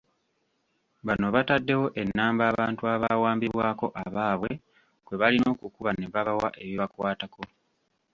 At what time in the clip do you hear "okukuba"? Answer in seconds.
5.55-5.91